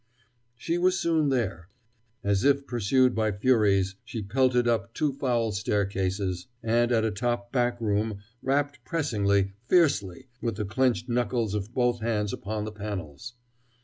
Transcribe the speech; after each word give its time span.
She 0.57 0.79
was 0.79 0.99
soon 0.99 1.29
there. 1.29 1.69
As 2.23 2.43
if 2.43 2.65
pursued 2.65 3.13
by 3.13 3.31
furies 3.31 3.93
she 4.03 4.23
pelted 4.23 4.67
up 4.67 4.95
two 4.95 5.13
foul 5.13 5.51
staircases, 5.51 6.47
and 6.63 6.91
at 6.91 7.05
a 7.05 7.11
top 7.11 7.51
back 7.51 7.79
room, 7.79 8.17
rapped 8.41 8.83
pressingly, 8.83 9.51
fiercely, 9.67 10.25
with 10.41 10.55
the 10.55 10.65
clenched 10.65 11.07
knuckles 11.07 11.53
of 11.53 11.75
both 11.75 11.99
hands 11.99 12.33
upon 12.33 12.65
the 12.65 12.71
panels. 12.71 13.35